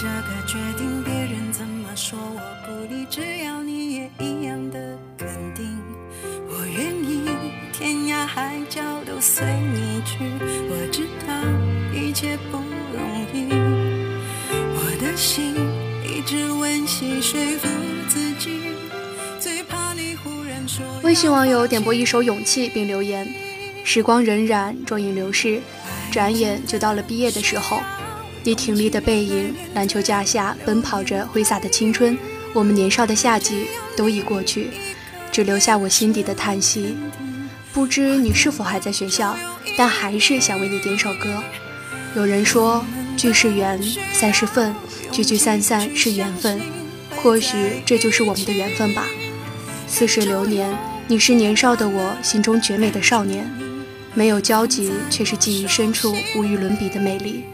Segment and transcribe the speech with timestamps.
[0.00, 5.26] 这个决定，别人怎么说我不理，只要你也一样的肯
[5.56, 5.76] 定，
[6.48, 7.28] 我愿意
[7.72, 10.18] 天涯海角都随你去。
[10.70, 11.34] 我知道
[11.92, 13.52] 一切不容易，
[14.76, 15.56] 我的心
[16.06, 17.68] 一直温习说服
[18.06, 18.60] 自己，
[19.40, 20.86] 最怕你忽然说。
[21.02, 23.28] 微信网友点播一首《勇气》，并留言：
[23.82, 25.60] 时光荏苒，转眼流逝，
[26.12, 27.80] 转眼就到了毕业的时候。
[28.44, 32.16] 你挺立的背影，篮球架下奔跑着挥洒的青春，
[32.54, 34.70] 我们年少的夏季都已过去，
[35.30, 36.96] 只留下我心底的叹息。
[37.72, 39.36] 不知你是否还在学校，
[39.76, 41.42] 但还是想为你点首歌。
[42.16, 42.84] 有人说
[43.16, 43.80] 聚是缘，
[44.14, 44.74] 散是份，
[45.12, 46.60] 聚聚散散是缘分，
[47.16, 49.06] 或许这就是我们的缘分吧。
[49.86, 50.74] 似水流年，
[51.06, 53.48] 你是年少的我心中绝美的少年，
[54.14, 57.44] 没有交集，却是记忆深处无与伦比的美丽。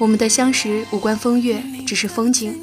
[0.00, 2.58] 我们的相识无关风月，只是风景。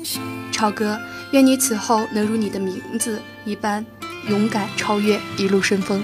[0.52, 1.00] 超哥，
[1.34, 3.86] 愿你此后能如你的名字一般，
[4.28, 6.04] 勇敢超越，一路顺风。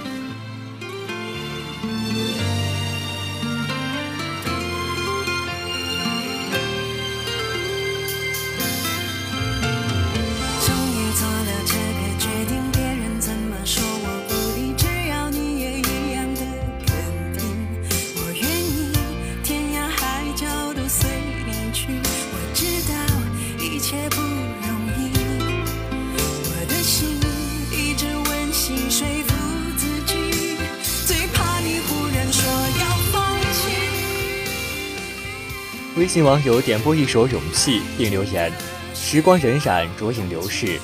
[35.96, 38.52] 微信网友点播一首《勇气》，并留言
[38.96, 40.80] ：“时光荏苒，浊影流逝，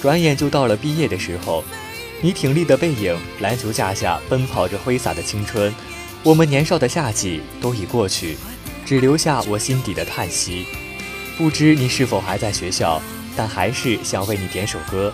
[0.00, 1.64] 转眼就到了毕业的时候。
[2.20, 5.74] 你挺立的背影，篮球架下奔跑着挥洒的青春，
[6.22, 8.36] 我们年少的夏季都已过去，
[8.86, 10.64] 只留下我心底的叹息。
[11.36, 13.02] 不知你是否还在学校，
[13.36, 15.12] 但还是想为你点首歌。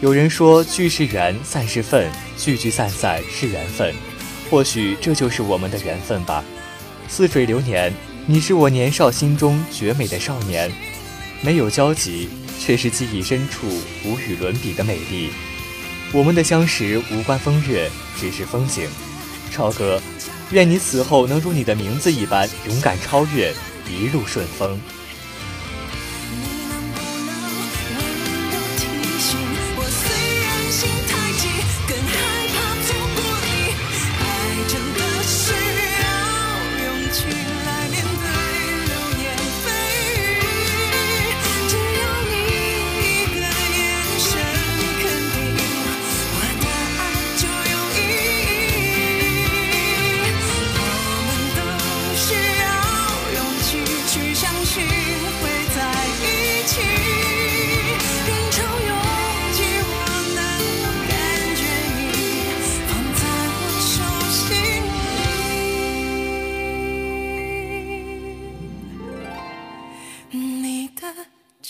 [0.00, 3.92] 有人说聚是缘，散是份，聚聚散散是缘分，
[4.48, 6.44] 或许这就是我们的缘分吧。
[7.08, 7.92] 似水流年。”
[8.30, 10.70] 你是我年少心中绝美的少年，
[11.40, 12.28] 没有交集，
[12.60, 13.66] 却是记忆深处
[14.04, 15.30] 无与伦比的美丽。
[16.12, 17.90] 我们的相识无关风月，
[18.20, 18.86] 只是风景。
[19.50, 19.98] 超哥，
[20.50, 23.50] 愿你死后能如你的名字一般勇敢超越，
[23.88, 24.78] 一路顺风。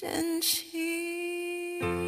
[0.01, 2.08] 真情。